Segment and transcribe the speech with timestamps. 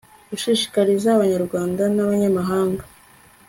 [0.29, 2.83] gushishikariza abanyarwanda n'abanyamahanga